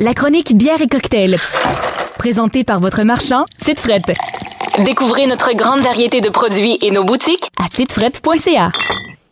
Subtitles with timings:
[0.00, 1.36] La chronique bière et cocktail.
[2.18, 4.12] Présentée par votre marchand, Tite Frette.
[4.84, 8.72] Découvrez notre grande variété de produits et nos boutiques à titefrette.ca.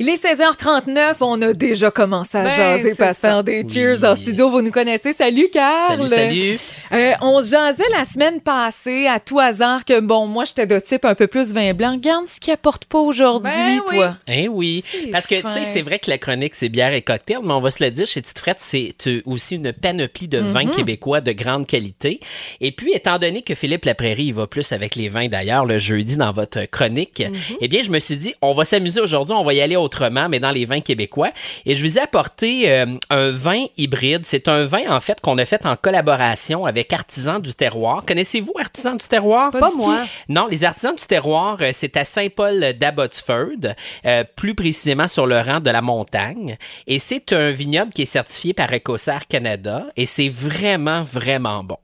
[0.00, 4.14] Il est 16h39, on a déjà commencé à Ben, jaser, pas faire des cheers en
[4.14, 4.48] studio.
[4.48, 5.12] Vous nous connaissez.
[5.12, 6.08] Salut, Carl.
[6.08, 6.58] Salut, salut.
[6.92, 11.04] Euh, on jasait la semaine passée à tout hasard que, bon, moi, j'étais de type
[11.04, 11.94] un peu plus vin blanc.
[11.94, 13.96] Regarde ce qu'il apporte pas aujourd'hui, Ben oui.
[13.96, 14.16] toi.
[14.28, 17.38] Eh oui, parce que tu sais, c'est vrai que la chronique c'est bière et cocktail,
[17.42, 20.38] mais on va se le dire chez Tite Frette, c'est euh, aussi une panoplie de
[20.38, 22.20] vins québécois de grande qualité.
[22.60, 25.78] Et puis étant donné que Philippe Laprairie il va plus avec les vins d'ailleurs le
[25.78, 27.20] jeudi dans votre chronique,
[27.60, 30.28] eh bien je me suis dit on va s'amuser aujourd'hui, on va y aller autrement
[30.28, 31.30] mais dans les vins québécois
[31.64, 35.38] et je vous ai apporté euh, un vin hybride, c'est un vin en fait qu'on
[35.38, 38.04] a fait en collaboration avec Artisans du terroir.
[38.06, 39.50] Connaissez-vous Artisans du terroir?
[39.50, 40.04] Pas moi.
[40.28, 43.74] non, les artisans du terroir, euh, c'est à Saint-Paul d'Abbotsford,
[44.04, 46.56] euh, plus précisément sur le rang de la montagne.
[46.86, 51.78] Et c'est un vignoble qui est certifié par Ecocer Canada et c'est vraiment, vraiment bon.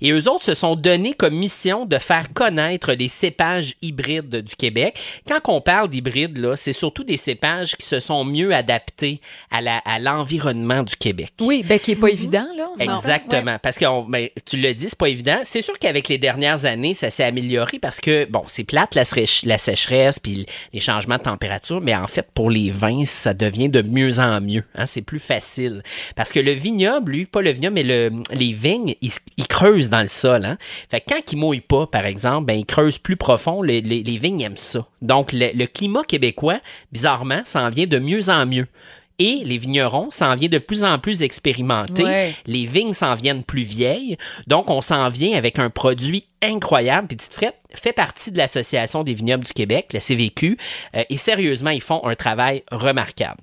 [0.00, 4.56] Et eux autres se sont donné comme mission de faire connaître les cépages hybrides du
[4.56, 4.98] Québec.
[5.28, 7.41] Quand on parle d'hybrides, là, c'est surtout des cépages
[7.76, 11.32] qui se sont mieux adaptés à l'environnement du Québec.
[11.40, 12.68] Oui, ben, qui est pas évident, là.
[12.78, 13.58] Exactement.
[13.62, 15.38] Parce que on- ben, tu l'as dit, c'est pas évident.
[15.44, 19.04] C'est sûr qu'avec les dernières années, ça s'est amélioré parce que, bon, c'est plate la,
[19.04, 23.82] sécheresse puis les changements de température, mais en fait, pour les vins, ça devient de
[23.82, 24.64] mieux en mieux.
[24.74, 24.86] hein.
[24.86, 25.82] C'est plus facile.
[26.16, 29.90] Parce que le vignoble, lui, pas le vignoble, mais le, les vignes, ils, ils creusent
[29.90, 30.44] dans le sol.
[30.44, 30.58] Hein.
[30.90, 33.62] Fait que quand ils mouillent pas, par exemple, ben, ils creusent plus profond.
[33.62, 34.86] Les, les- les vignes aiment ça.
[35.00, 36.60] Donc, le, le climat québécois,
[36.92, 38.66] bizarrement, s'en vient de mieux en mieux.
[39.18, 42.02] Et les vignerons s'en viennent de plus en plus expérimentés.
[42.02, 42.34] Ouais.
[42.46, 44.16] Les vignes s'en viennent plus vieilles.
[44.46, 47.08] Donc, on s'en vient avec un produit incroyable.
[47.08, 50.56] Puis, Petite Frette fait partie de l'Association des vignobles du Québec, la CVQ.
[50.96, 53.42] euh, et sérieusement, ils font un travail remarquable.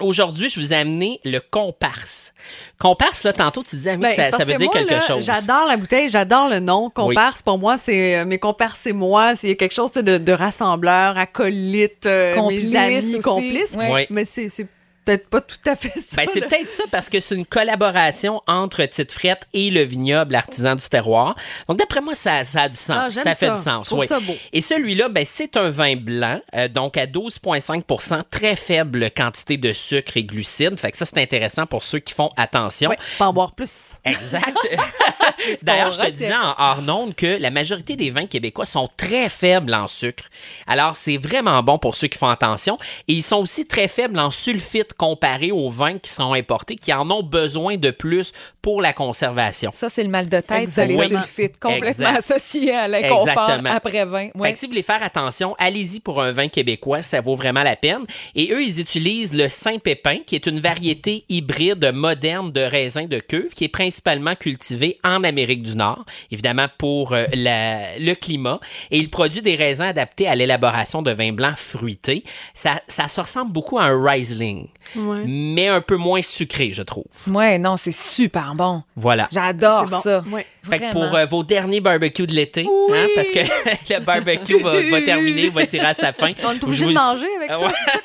[0.00, 2.34] Aujourd'hui, je vous ai amené le comparse.
[2.78, 5.24] Comparse, là, tantôt, tu disais, Ben, ça, ça veut que dire moi, quelque là, chose.
[5.24, 6.90] J'adore la bouteille, j'adore le nom.
[6.90, 8.18] Comparse, pour moi, c'est.
[8.18, 9.34] euh, mes comparses, c'est moi.
[9.34, 13.20] C'est quelque chose de, de rassembleur, acolyte, euh, Complice mes amis.
[13.74, 13.90] Ouais.
[13.92, 14.06] Oui.
[14.10, 14.66] Mais c'est c'est
[15.06, 16.16] peut-être pas tout à fait ça.
[16.16, 20.34] Ben, c'est peut-être ça parce que c'est une collaboration entre Tite Frette et le vignoble
[20.34, 21.36] artisan du terroir.
[21.68, 22.96] Donc, d'après moi, ça, ça a du sens.
[23.06, 23.54] Ah, ça fait ça.
[23.54, 23.92] du sens.
[23.92, 24.06] Oui.
[24.06, 24.34] ça beau.
[24.52, 29.72] Et celui-là, ben, c'est un vin blanc, euh, donc à 12,5% très faible quantité de
[29.72, 30.78] sucre et glucides.
[30.78, 32.90] Fait que ça, c'est intéressant pour ceux qui font attention.
[32.90, 33.92] Tu peux en boire plus.
[34.04, 34.56] Exact.
[35.62, 39.28] D'ailleurs, je te disais en hors onde que la majorité des vins québécois sont très
[39.28, 40.24] faibles en sucre.
[40.66, 42.76] Alors, c'est vraiment bon pour ceux qui font attention.
[43.06, 46.92] Et ils sont aussi très faibles en sulfite comparé aux vins qui sont importés, qui
[46.92, 49.70] en ont besoin de plus pour la conservation.
[49.72, 52.16] Ça, c'est le mal de tête, ça, les sulfites, complètement Exact.
[52.32, 54.18] associés à l'inconfort après 20.
[54.32, 54.52] Fait Ouais.
[54.52, 57.76] que si vous voulez faire attention, allez-y pour un vin québécois, ça vaut vraiment la
[57.76, 58.04] peine.
[58.34, 63.18] Et eux, ils utilisent le Saint-Pépin, qui est une variété hybride moderne de raisin de
[63.18, 68.60] cuve, qui est principalement cultivé en Amérique du Nord, évidemment pour euh, la- le climat.
[68.90, 72.24] Et il produit des raisins adaptés à l'élaboration de vins blancs fruités.
[72.54, 77.04] Ça, ça se ressemble beaucoup à un Riesling, mais un peu moins sucré, je trouve.
[77.28, 78.82] Ouais, non, c'est super bon.
[78.96, 79.26] Voilà.
[79.32, 80.00] J'adore bon.
[80.00, 80.24] ça.
[80.30, 80.46] Ouais.
[80.68, 83.38] Fait que pour euh, vos derniers barbecues de l'été, hein, parce que
[83.94, 86.32] le barbecue va, va terminer, va tirer à sa fin.
[86.44, 87.58] On est obligé vous- de manger avec Ah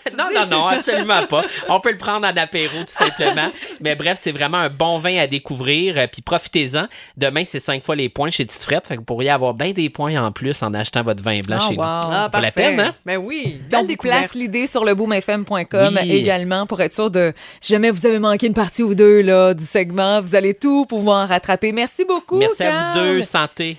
[0.10, 1.44] ça, non, non, non, absolument pas.
[1.70, 3.50] On peut le prendre en apéro tout simplement.
[3.82, 5.98] Mais bref, c'est vraiment un bon vin à découvrir.
[5.98, 6.88] euh, Puis profitez-en.
[7.18, 8.88] Demain, c'est cinq fois les points chez Tite Frette.
[8.88, 11.58] Fait que vous pourriez avoir bien des points en plus en achetant votre vin blanc
[11.60, 11.84] Ah, chez wow.
[11.84, 11.84] nous.
[11.84, 12.70] Ah, Pour la parfait.
[12.76, 12.94] peine, hein?
[13.06, 13.60] Ben oui.
[13.66, 16.12] On Belle vous place l'idée sur le boomfm.com Oui.
[16.12, 19.54] également pour être sûr de, si jamais vous avez manqué une partie ou deux là,
[19.54, 21.72] du segment, vous allez tout pouvoir rattraper.
[21.72, 22.38] Merci beaucoup.
[22.38, 23.00] Merci à Carl.
[23.00, 23.24] vous deux.
[23.24, 23.78] Santé.